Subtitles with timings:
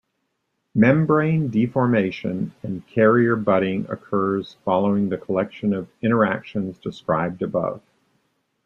[0.73, 7.83] Membrane deformation and carrier budding occurs following the collection of interactions described above.